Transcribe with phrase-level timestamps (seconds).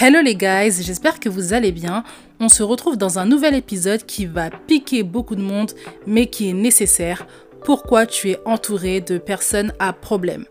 [0.00, 2.02] Hello les guys, j'espère que vous allez bien.
[2.40, 5.72] On se retrouve dans un nouvel épisode qui va piquer beaucoup de monde,
[6.06, 7.26] mais qui est nécessaire.
[7.64, 10.46] Pourquoi tu es entouré de personnes à problème?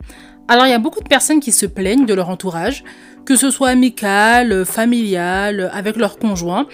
[0.47, 2.83] Alors il y a beaucoup de personnes qui se plaignent de leur entourage,
[3.25, 6.67] que ce soit amical, familial, avec leur conjoint.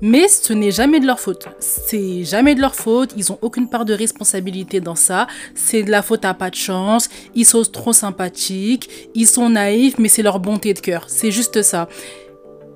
[0.00, 1.48] Mais ce n'est jamais de leur faute.
[1.58, 3.12] C'est jamais de leur faute.
[3.16, 5.26] Ils ont aucune part de responsabilité dans ça.
[5.54, 7.08] C'est de la faute à pas de chance.
[7.34, 9.10] Ils sont trop sympathiques.
[9.14, 11.04] Ils sont naïfs, mais c'est leur bonté de cœur.
[11.08, 11.88] C'est juste ça.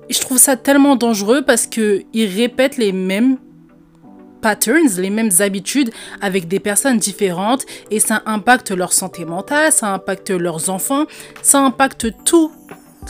[0.09, 3.37] je trouve ça tellement dangereux parce que ils répètent les mêmes
[4.41, 9.93] patterns, les mêmes habitudes avec des personnes différentes et ça impacte leur santé mentale, ça
[9.93, 11.05] impacte leurs enfants,
[11.41, 12.51] ça impacte toute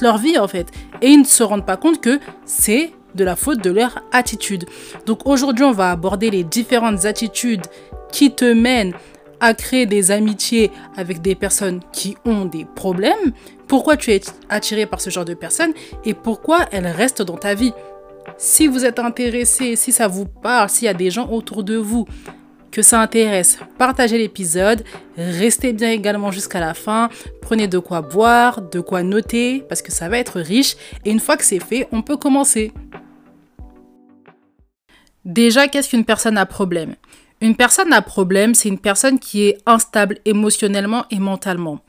[0.02, 0.68] leur vie en fait.
[1.02, 4.66] Et ils ne se rendent pas compte que c'est de la faute de leur attitude.
[5.06, 7.66] Donc aujourd'hui, on va aborder les différentes attitudes
[8.12, 8.94] qui te mènent
[9.40, 13.34] à créer des amitiés avec des personnes qui ont des problèmes,
[13.68, 15.74] pourquoi tu es attiré par ce genre de personnes
[16.06, 17.74] et pourquoi elles restent dans ta vie?
[18.38, 21.76] Si vous êtes intéressé, si ça vous parle, s'il y a des gens autour de
[21.76, 22.06] vous
[22.72, 24.84] que ça intéresse, partagez l'épisode,
[25.18, 27.10] restez bien également jusqu'à la fin,
[27.42, 31.20] prenez de quoi boire, de quoi noter, parce que ça va être riche, et une
[31.20, 32.72] fois que c'est fait, on peut commencer.
[35.26, 36.96] Déjà, qu'est-ce qu'une personne à problème?
[37.42, 41.80] Une personne à problème, c'est une personne qui est instable émotionnellement et mentalement.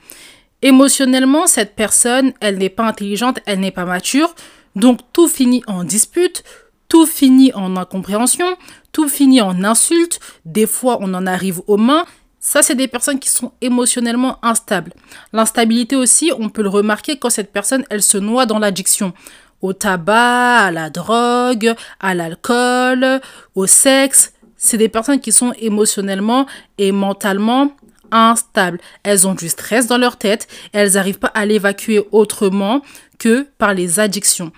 [0.62, 4.34] Émotionnellement, cette personne, elle n'est pas intelligente, elle n'est pas mature,
[4.76, 6.42] donc tout finit en dispute,
[6.88, 8.46] tout finit en incompréhension,
[8.92, 12.04] tout finit en insulte, des fois on en arrive aux mains.
[12.40, 14.92] Ça, c'est des personnes qui sont émotionnellement instables.
[15.32, 19.14] L'instabilité aussi, on peut le remarquer quand cette personne, elle se noie dans l'addiction
[19.62, 23.20] au tabac, à la drogue, à l'alcool,
[23.54, 24.32] au sexe.
[24.56, 26.46] C'est des personnes qui sont émotionnellement
[26.78, 27.72] et mentalement
[28.10, 28.80] instables.
[29.02, 32.82] Elles ont du stress dans leur tête elles n'arrivent pas à l'évacuer autrement
[33.18, 34.52] que par les addictions.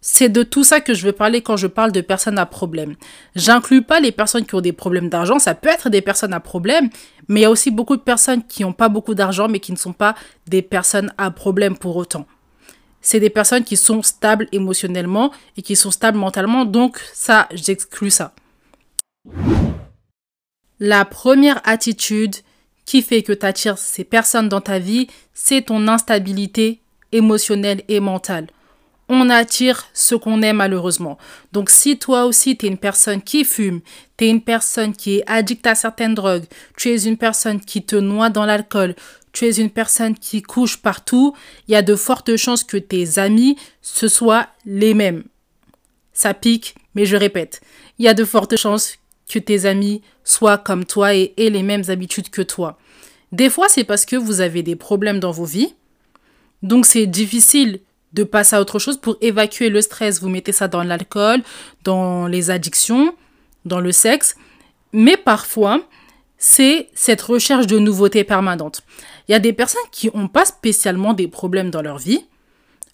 [0.00, 2.94] C'est de tout ça que je veux parler quand je parle de personnes à problème.
[3.34, 6.40] J'inclus pas les personnes qui ont des problèmes d'argent, ça peut être des personnes à
[6.40, 6.88] problème,
[7.26, 9.72] mais il y a aussi beaucoup de personnes qui n'ont pas beaucoup d'argent mais qui
[9.72, 10.14] ne sont pas
[10.46, 12.26] des personnes à problème pour autant
[13.08, 16.66] c'est des personnes qui sont stables émotionnellement et qui sont stables mentalement.
[16.66, 18.34] Donc ça, j'exclus ça.
[20.78, 22.36] La première attitude
[22.84, 28.00] qui fait que tu attires ces personnes dans ta vie, c'est ton instabilité émotionnelle et
[28.00, 28.48] mentale.
[29.08, 31.16] On attire ce qu'on aime malheureusement.
[31.52, 33.80] Donc si toi aussi tu es une personne qui fume,
[34.18, 36.44] tu es une personne qui est addict à certaines drogues,
[36.76, 38.94] tu es une personne qui te noie dans l'alcool,
[39.38, 41.32] tu es une personne qui couche partout,
[41.68, 45.22] il y a de fortes chances que tes amis, ce soient les mêmes.
[46.12, 47.60] Ça pique, mais je répète,
[48.00, 48.98] il y a de fortes chances
[49.30, 52.78] que tes amis soient comme toi et aient les mêmes habitudes que toi.
[53.30, 55.72] Des fois, c'est parce que vous avez des problèmes dans vos vies.
[56.64, 57.78] Donc, c'est difficile
[58.14, 60.20] de passer à autre chose pour évacuer le stress.
[60.20, 61.44] Vous mettez ça dans l'alcool,
[61.84, 63.14] dans les addictions,
[63.64, 64.34] dans le sexe.
[64.92, 65.80] Mais parfois,
[66.38, 68.82] c'est cette recherche de nouveautés permanente.
[69.28, 72.24] Il y a des personnes qui n'ont pas spécialement des problèmes dans leur vie.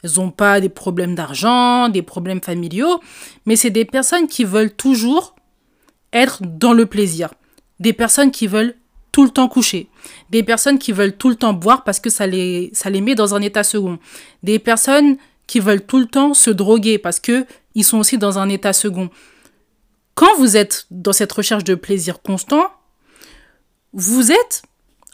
[0.03, 3.00] Elles n'ont pas des problèmes d'argent, des problèmes familiaux,
[3.47, 5.34] mais c'est des personnes qui veulent toujours
[6.12, 7.33] être dans le plaisir.
[7.81, 8.77] Des personnes qui veulent
[9.12, 9.88] tout le temps coucher.
[10.31, 13.15] Des personnes qui veulent tout le temps boire parce que ça les, ça les met
[13.15, 13.99] dans un état second.
[14.43, 15.16] Des personnes
[15.47, 18.72] qui veulent tout le temps se droguer parce que ils sont aussi dans un état
[18.72, 19.10] second.
[20.15, 22.71] Quand vous êtes dans cette recherche de plaisir constant,
[23.94, 24.62] vous êtes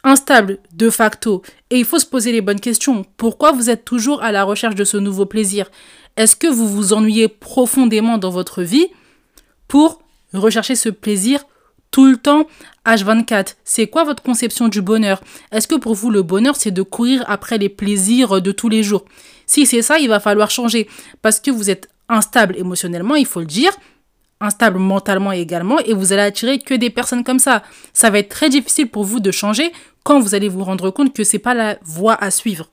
[0.03, 1.43] instable de facto.
[1.69, 3.05] Et il faut se poser les bonnes questions.
[3.17, 5.71] Pourquoi vous êtes toujours à la recherche de ce nouveau plaisir?
[6.17, 8.89] Est-ce que vous vous ennuyez profondément dans votre vie
[9.69, 10.03] pour
[10.33, 11.45] rechercher ce plaisir
[11.91, 12.47] tout le temps?
[12.87, 15.23] H24 C'est quoi votre conception du bonheur?
[15.53, 18.83] Est-ce que pour vous le bonheur c'est de courir après les plaisirs de tous les
[18.83, 19.05] jours?
[19.47, 20.89] Si c'est ça, il va falloir changer.
[21.21, 23.73] Parce que vous êtes instable émotionnellement, il faut le dire
[24.41, 27.63] instable mentalement également et vous allez attirer que des personnes comme ça.
[27.93, 31.15] Ça va être très difficile pour vous de changer quand vous allez vous rendre compte
[31.15, 32.71] que c'est pas la voie à suivre.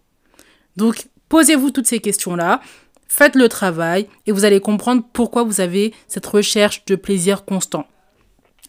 [0.76, 2.62] Donc, posez-vous toutes ces questions-là,
[3.08, 7.86] faites le travail et vous allez comprendre pourquoi vous avez cette recherche de plaisir constant.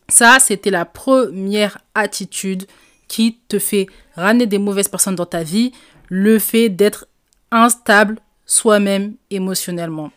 [0.08, 2.66] Ça, c'était la première attitude
[3.08, 3.86] qui te fait
[4.16, 5.72] ramener des mauvaises personnes dans ta vie,
[6.08, 7.06] le fait d'être
[7.50, 10.10] instable soi-même émotionnellement.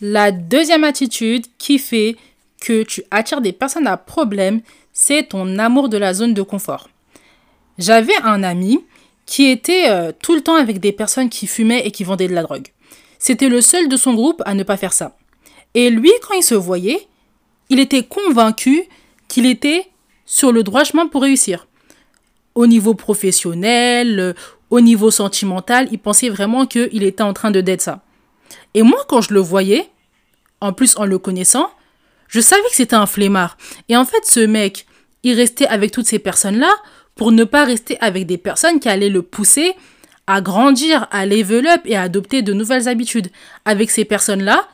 [0.00, 2.16] La deuxième attitude qui fait
[2.60, 4.60] que tu attires des personnes à problème,
[4.92, 6.88] c'est ton amour de la zone de confort.
[7.78, 8.80] J'avais un ami
[9.24, 12.34] qui était euh, tout le temps avec des personnes qui fumaient et qui vendaient de
[12.34, 12.68] la drogue.
[13.18, 15.16] C'était le seul de son groupe à ne pas faire ça.
[15.74, 17.06] Et lui, quand il se voyait,
[17.68, 18.84] il était convaincu
[19.28, 19.86] qu'il était
[20.26, 21.66] sur le droit chemin pour réussir.
[22.54, 24.34] Au niveau professionnel,
[24.70, 28.02] au niveau sentimental, il pensait vraiment qu'il était en train de d'être ça.
[28.76, 29.88] Et moi, quand je le voyais,
[30.60, 31.70] en plus en le connaissant,
[32.28, 33.56] je savais que c'était un flemmard.
[33.88, 34.86] Et en fait, ce mec,
[35.22, 36.70] il restait avec toutes ces personnes-là
[37.14, 39.72] pour ne pas rester avec des personnes qui allaient le pousser
[40.26, 43.30] à grandir, à level up et à adopter de nouvelles habitudes.
[43.64, 44.68] Avec ces personnes-là,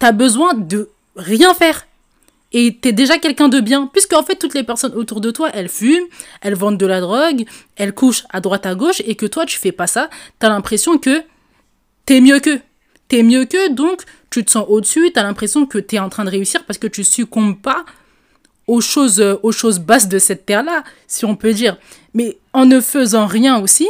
[0.00, 1.86] tu as besoin de rien faire.
[2.52, 5.48] Et tu es déjà quelqu'un de bien, puisque fait toutes les personnes autour de toi,
[5.54, 6.06] elles fument,
[6.42, 9.58] elles vendent de la drogue, elles couchent à droite à gauche, et que toi tu
[9.58, 10.10] fais pas ça,
[10.40, 11.22] tu as l'impression que
[12.04, 12.60] tu es mieux qu'eux.
[13.12, 16.08] Es mieux qu'eux, donc tu te sens au-dessus, tu as l'impression que tu es en
[16.08, 17.84] train de réussir parce que tu succombes pas
[18.66, 21.78] aux choses, aux choses basses de cette terre-là, si on peut dire.
[22.14, 23.88] Mais en ne faisant rien aussi,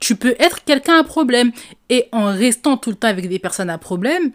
[0.00, 1.52] tu peux être quelqu'un à problème.
[1.88, 4.32] Et en restant tout le temps avec des personnes à problème,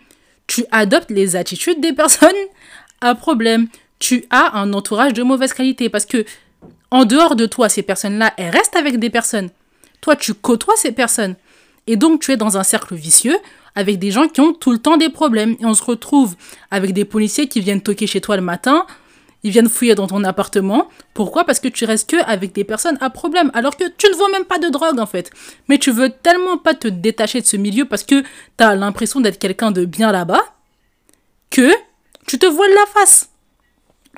[0.48, 2.30] tu adoptes les attitudes des personnes
[3.02, 3.68] à problème.
[4.00, 6.25] Tu as un entourage de mauvaise qualité parce que
[6.92, 9.50] en dehors de toi, ces personnes-là, elles restent avec des personnes.
[10.02, 11.36] Toi, tu côtoies ces personnes.
[11.88, 13.38] Et donc, tu es dans un cercle vicieux
[13.75, 15.56] avec des gens qui ont tout le temps des problèmes.
[15.60, 16.36] Et on se retrouve
[16.72, 18.86] avec des policiers qui viennent toquer chez toi le matin
[19.44, 20.90] ils viennent fouiller dans ton appartement.
[21.14, 21.44] Pourquoi?
[21.44, 24.30] Parce que tu restes que avec des personnes à problème, alors que tu ne vends
[24.30, 25.31] même pas de drogue en fait.
[25.68, 29.20] Mais tu veux tellement pas te détacher de ce milieu parce que tu as l'impression
[29.20, 30.42] d'être quelqu'un de bien là-bas
[31.50, 31.72] que
[32.25, 33.30] tu te voiles la face.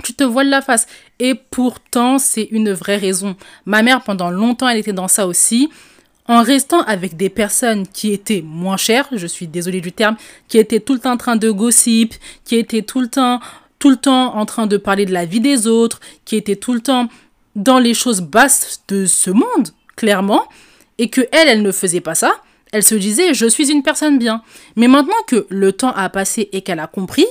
[0.03, 0.87] Tu te voiles la face.
[1.19, 3.35] Et pourtant, c'est une vraie raison.
[3.65, 5.69] Ma mère, pendant longtemps, elle était dans ça aussi.
[6.27, 10.17] En restant avec des personnes qui étaient moins chères, je suis désolée du terme,
[10.47, 13.39] qui étaient tout le temps en train de gossip, qui étaient tout le temps
[13.77, 16.73] tout le temps en train de parler de la vie des autres, qui était tout
[16.73, 17.07] le temps
[17.55, 20.43] dans les choses basses de ce monde, clairement,
[20.97, 24.17] et que elle, elle ne faisait pas ça, elle se disait je suis une personne
[24.17, 24.41] bien.
[24.75, 27.27] Mais maintenant que le temps a passé et qu'elle a compris,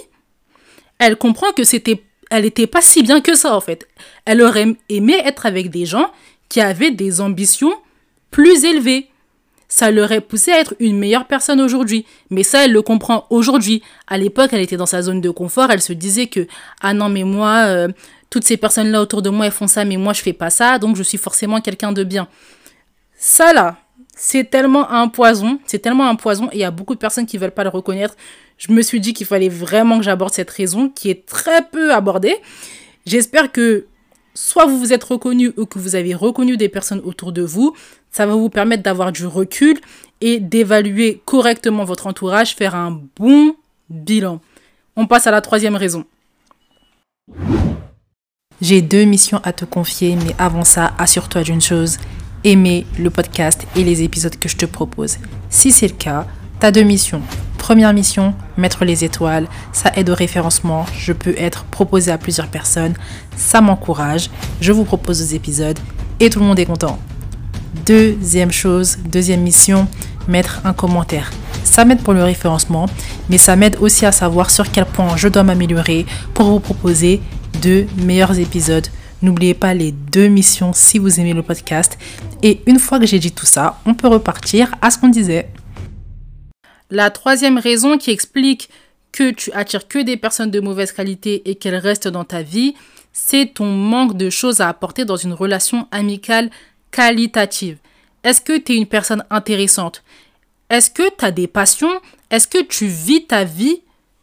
[0.98, 3.88] elle comprend que c'était elle n'était pas si bien que ça en fait.
[4.24, 6.10] Elle aurait aimé être avec des gens
[6.48, 7.74] qui avaient des ambitions
[8.34, 9.08] plus élevées
[9.68, 12.04] ça l'aurait poussé à être une meilleure personne aujourd'hui.
[12.30, 13.82] Mais ça, elle le comprend aujourd'hui.
[14.06, 15.70] À l'époque, elle était dans sa zone de confort.
[15.70, 16.46] Elle se disait que,
[16.80, 17.88] ah non, mais moi, euh,
[18.30, 20.78] toutes ces personnes-là autour de moi, elles font ça, mais moi, je fais pas ça,
[20.78, 22.28] donc je suis forcément quelqu'un de bien.
[23.16, 23.78] Ça, là,
[24.14, 25.58] c'est tellement un poison.
[25.66, 26.48] C'est tellement un poison.
[26.52, 28.16] Et il y a beaucoup de personnes qui veulent pas le reconnaître.
[28.58, 31.92] Je me suis dit qu'il fallait vraiment que j'aborde cette raison qui est très peu
[31.92, 32.36] abordée.
[33.06, 33.86] J'espère que
[34.34, 37.74] soit vous vous êtes reconnu ou que vous avez reconnu des personnes autour de vous,
[38.10, 39.78] ça va vous permettre d'avoir du recul
[40.20, 43.54] et d'évaluer correctement votre entourage, faire un bon
[43.88, 44.40] bilan.
[44.96, 46.04] On passe à la troisième raison.
[48.60, 51.98] J'ai deux missions à te confier, mais avant ça, assure-toi d'une chose,
[52.44, 55.18] aimer le podcast et les épisodes que je te propose.
[55.50, 56.26] Si c'est le cas,
[56.60, 57.22] tu as deux missions.
[57.64, 59.46] Première mission, mettre les étoiles.
[59.72, 60.84] Ça aide au référencement.
[60.98, 62.92] Je peux être proposé à plusieurs personnes.
[63.38, 64.28] Ça m'encourage.
[64.60, 65.78] Je vous propose des épisodes
[66.20, 66.98] et tout le monde est content.
[67.86, 69.88] Deuxième chose, deuxième mission,
[70.28, 71.30] mettre un commentaire.
[71.64, 72.84] Ça m'aide pour le référencement,
[73.30, 77.22] mais ça m'aide aussi à savoir sur quel point je dois m'améliorer pour vous proposer
[77.62, 78.88] de meilleurs épisodes.
[79.22, 81.96] N'oubliez pas les deux missions si vous aimez le podcast.
[82.42, 85.48] Et une fois que j'ai dit tout ça, on peut repartir à ce qu'on disait.
[86.90, 88.68] La troisième raison qui explique
[89.12, 92.74] que tu attires que des personnes de mauvaise qualité et qu'elles restent dans ta vie,
[93.12, 96.50] c'est ton manque de choses à apporter dans une relation amicale
[96.90, 97.78] qualitative.
[98.24, 100.02] Est-ce que tu es une personne intéressante?
[100.68, 102.00] Est-ce que tu as des passions?
[102.30, 103.82] Est-ce que tu vis ta vie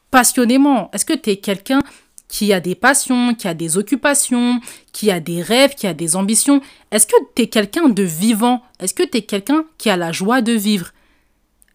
[0.09, 0.89] passionnément?
[0.91, 1.81] Est-ce que tu es quelqu'un
[2.27, 4.59] qui a des passions, qui a des occupations,
[4.91, 6.61] qui a des rêves, qui a des ambitions?
[6.91, 8.61] Est-ce que tu es quelqu'un de vivant?
[8.79, 10.91] Est-ce que tu es quelqu'un qui a la joie de vivre?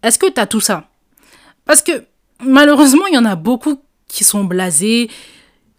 [0.07, 0.89] Est-ce que tu as tout ça?
[1.65, 2.05] Parce que
[2.41, 5.11] malheureusement, il y en a beaucoup qui sont blasés.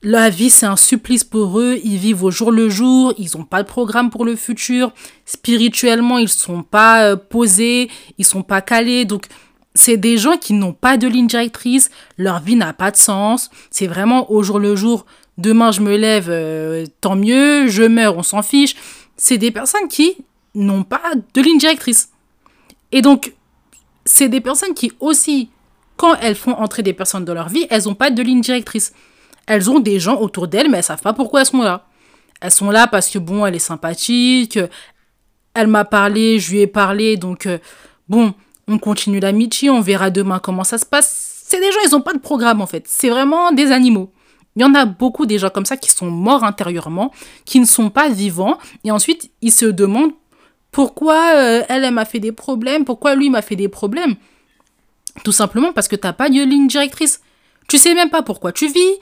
[0.03, 1.79] La vie, c'est un supplice pour eux.
[1.83, 3.13] Ils vivent au jour le jour.
[3.17, 4.91] Ils n'ont pas de programme pour le futur.
[5.25, 7.89] Spirituellement, ils ne sont pas euh, posés.
[8.17, 9.05] Ils sont pas calés.
[9.05, 9.27] Donc,
[9.73, 11.89] c'est des gens qui n'ont pas de ligne directrice.
[12.17, 13.49] Leur vie n'a pas de sens.
[13.71, 15.05] C'est vraiment au jour le jour.
[15.37, 17.67] Demain, je me lève, euh, tant mieux.
[17.67, 18.75] Je meurs, on s'en fiche.
[19.15, 20.17] C'est des personnes qui
[20.53, 22.09] n'ont pas de ligne directrice.
[22.91, 23.33] Et donc,
[24.07, 25.49] c'est des personnes qui aussi,
[25.97, 28.93] quand elles font entrer des personnes dans leur vie, elles n'ont pas de ligne directrice.
[29.45, 31.85] Elles ont des gens autour d'elles, mais elles savent pas pourquoi elles sont là.
[32.41, 34.59] Elles sont là parce que, bon, elle est sympathique,
[35.53, 37.57] elle m'a parlé, je lui ai parlé, donc, euh,
[38.07, 38.33] bon,
[38.67, 41.43] on continue l'amitié, on verra demain comment ça se passe.
[41.47, 42.85] C'est des gens, ils n'ont pas de programme, en fait.
[42.87, 44.11] C'est vraiment des animaux.
[44.55, 47.11] Il y en a beaucoup des gens comme ça qui sont morts intérieurement,
[47.45, 50.13] qui ne sont pas vivants, et ensuite, ils se demandent
[50.77, 52.85] pourquoi euh, elle, m'a fait des problèmes?
[52.85, 54.13] Pourquoi lui m'a fait des problèmes?
[55.23, 57.19] Tout simplement parce que tu n'as pas de ligne directrice.
[57.67, 58.93] Tu sais même pas pourquoi tu vis.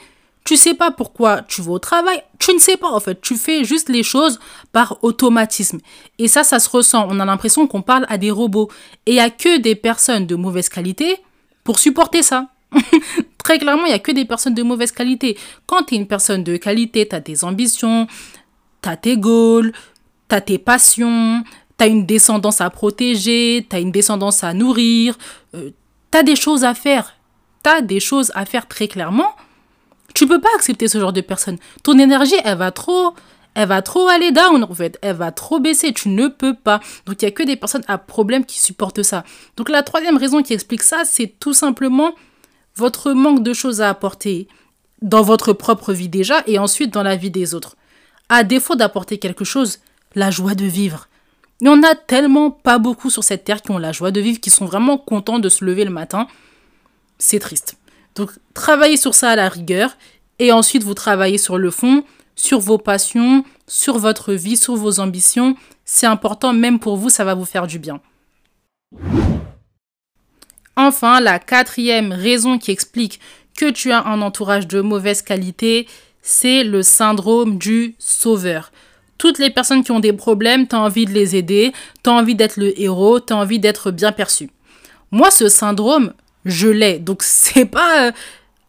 [0.46, 3.36] Tu sais pas pourquoi tu vas au travail, tu ne sais pas en fait, tu
[3.36, 4.40] fais juste les choses
[4.72, 5.80] par automatisme.
[6.18, 7.10] Et ça, ça se ressent.
[7.10, 8.70] On a l'impression qu'on parle à des robots.
[9.06, 11.18] Et il n'y a que des personnes de mauvaise qualité
[11.66, 12.48] pour supporter ça.
[13.44, 15.38] Très clairement, il n'y a que des personnes de mauvaise qualité.
[15.66, 18.08] Quand tu es une personne de qualité, tu as des ambitions,
[18.82, 19.74] tu as tes goals,
[20.30, 21.44] tu as tes passions,
[21.78, 25.18] tu as une descendance à protéger, tu as une descendance à nourrir,
[25.54, 25.72] euh,
[26.12, 27.16] tu as des choses à faire.
[27.64, 29.36] Tu as des choses à faire très clairement.
[30.14, 31.58] Tu peux pas accepter ce genre de personne.
[31.84, 33.14] Ton énergie, elle va trop,
[33.56, 36.80] elle va trop aller down en fait, elle va trop baisser, tu ne peux pas.
[37.06, 39.24] Donc il y a que des personnes à problème qui supportent ça.
[39.58, 42.14] Donc la troisième raison qui explique ça, c'est tout simplement
[42.76, 44.48] votre manque de choses à apporter
[45.02, 47.76] dans votre propre vie déjà et ensuite dans la vie des autres.
[48.30, 49.80] À défaut d'apporter quelque chose,
[50.16, 51.08] la joie de vivre.
[51.62, 54.20] Il y en a tellement pas beaucoup sur cette terre qui ont la joie de
[54.20, 56.28] vivre, qui sont vraiment contents de se lever le matin.
[57.18, 57.78] C'est triste.
[58.16, 59.98] Donc travaillez sur ça à la rigueur
[60.40, 62.04] et ensuite vous travaillez sur le fond,
[62.36, 65.56] sur vos passions, sur votre vie, sur vos ambitions.
[65.86, 68.02] C'est important, même pour vous, ça va vous faire du bien.
[70.76, 73.20] Enfin, la quatrième raison qui explique
[73.58, 75.88] que tu as un entourage de mauvaise qualité,
[76.22, 78.72] c'est le syndrome du sauveur.
[79.18, 81.72] Toutes les personnes qui ont des problèmes, tu as envie de les aider,
[82.04, 84.50] tu as envie d'être le héros, tu as envie d'être bien perçu.
[85.12, 87.00] Moi, ce syndrome, je l'ai.
[87.00, 88.12] Donc c'est pas euh,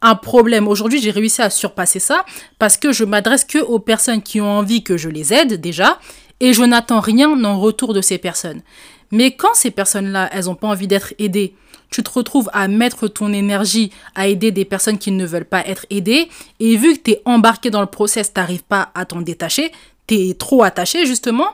[0.02, 0.68] un problème.
[0.68, 2.24] Aujourd'hui, j'ai réussi à surpasser ça
[2.58, 5.98] parce que je m'adresse que aux personnes qui ont envie que je les aide déjà
[6.40, 8.62] et je n'attends rien en retour de ces personnes.
[9.10, 11.54] Mais quand ces personnes-là, elles n'ont pas envie d'être aidées,
[11.90, 15.66] tu te retrouves à mettre ton énergie à aider des personnes qui ne veulent pas
[15.66, 16.28] être aidées,
[16.60, 19.72] et vu que tu es embarqué dans le process, tu pas à t'en détacher,
[20.06, 21.48] tu es trop attaché justement,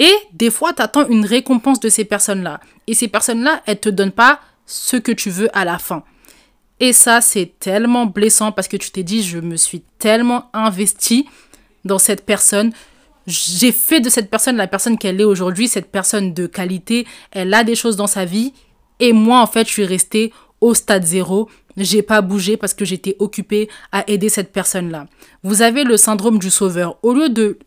[0.00, 2.60] et des fois, tu attends une récompense de ces personnes-là.
[2.86, 6.04] Et ces personnes-là, elles ne te donnent pas ce que tu veux à la fin.
[6.80, 11.28] Et ça, c'est tellement blessant parce que tu t'es dit, je me suis tellement investi
[11.84, 12.72] dans cette personne.
[13.26, 17.06] J'ai fait de cette personne la personne qu'elle est aujourd'hui, cette personne de qualité.
[17.32, 18.54] Elle a des choses dans sa vie.
[19.00, 21.48] Et moi, en fait, je suis restée au stade zéro.
[21.76, 25.06] J'ai pas bougé parce que j'étais occupée à aider cette personne-là.
[25.42, 26.98] Vous avez le syndrome du sauveur.
[27.02, 27.58] Au lieu de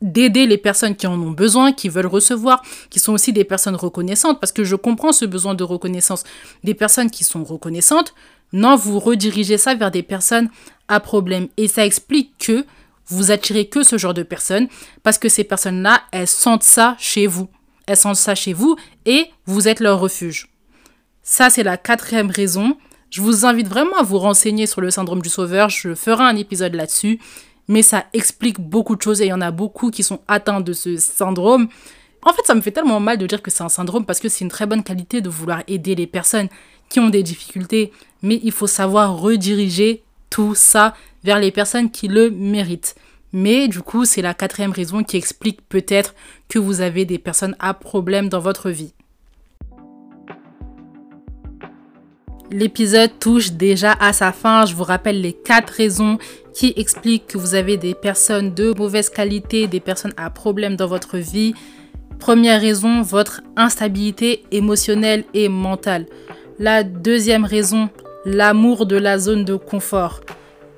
[0.00, 3.76] d'aider les personnes qui en ont besoin, qui veulent recevoir, qui sont aussi des personnes
[3.76, 6.24] reconnaissantes, parce que je comprends ce besoin de reconnaissance
[6.64, 8.12] des personnes qui sont reconnaissantes.
[8.52, 10.50] Non, vous redirigez ça vers des personnes
[10.88, 11.46] à problème.
[11.56, 12.66] Et ça explique que
[13.06, 14.68] vous attirez que ce genre de personnes,
[15.04, 17.48] parce que ces personnes-là, elles sentent ça chez vous.
[17.86, 18.76] Elles sentent ça chez vous
[19.06, 20.51] et vous êtes leur refuge.
[21.22, 22.76] Ça, c'est la quatrième raison.
[23.10, 25.68] Je vous invite vraiment à vous renseigner sur le syndrome du sauveur.
[25.68, 27.20] Je ferai un épisode là-dessus
[27.68, 30.60] mais ça explique beaucoup de choses et il y en a beaucoup qui sont atteints
[30.60, 31.68] de ce syndrome.
[32.22, 34.28] En fait, ça me fait tellement mal de dire que c'est un syndrome parce que
[34.28, 36.48] c'est une très bonne qualité de vouloir aider les personnes
[36.88, 42.08] qui ont des difficultés, mais il faut savoir rediriger tout ça vers les personnes qui
[42.08, 42.94] le méritent.
[43.32, 46.14] Mais du coup, c'est la quatrième raison qui explique peut-être
[46.48, 48.92] que vous avez des personnes à problème dans votre vie.
[52.52, 54.66] L'épisode touche déjà à sa fin.
[54.66, 56.18] Je vous rappelle les quatre raisons
[56.52, 60.86] qui expliquent que vous avez des personnes de mauvaise qualité, des personnes à problème dans
[60.86, 61.54] votre vie.
[62.18, 66.04] Première raison, votre instabilité émotionnelle et mentale.
[66.58, 67.88] La deuxième raison,
[68.26, 70.20] l'amour de la zone de confort.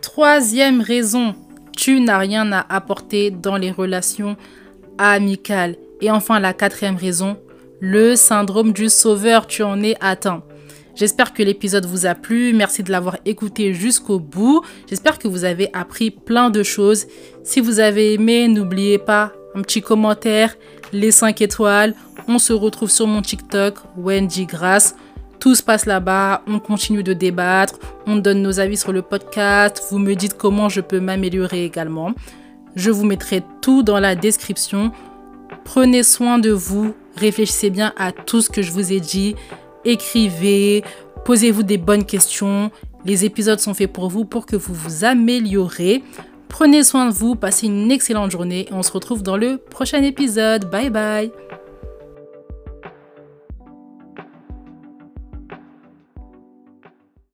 [0.00, 1.34] Troisième raison,
[1.76, 4.36] tu n'as rien à apporter dans les relations
[4.96, 5.74] amicales.
[6.00, 7.36] Et enfin, la quatrième raison,
[7.80, 10.44] le syndrome du sauveur, tu en es atteint.
[10.94, 12.52] J'espère que l'épisode vous a plu.
[12.52, 14.62] Merci de l'avoir écouté jusqu'au bout.
[14.88, 17.06] J'espère que vous avez appris plein de choses.
[17.42, 20.56] Si vous avez aimé, n'oubliez pas un petit commentaire,
[20.92, 21.94] les 5 étoiles.
[22.28, 24.94] On se retrouve sur mon TikTok, Wendy Grass.
[25.40, 29.82] Tout se passe là-bas, on continue de débattre, on donne nos avis sur le podcast,
[29.90, 32.14] vous me dites comment je peux m'améliorer également.
[32.76, 34.90] Je vous mettrai tout dans la description.
[35.64, 39.36] Prenez soin de vous, réfléchissez bien à tout ce que je vous ai dit
[39.84, 40.82] écrivez,
[41.24, 42.70] posez-vous des bonnes questions.
[43.04, 46.02] Les épisodes sont faits pour vous, pour que vous vous améliorez.
[46.48, 50.02] Prenez soin de vous, passez une excellente journée et on se retrouve dans le prochain
[50.02, 50.70] épisode.
[50.70, 51.32] Bye bye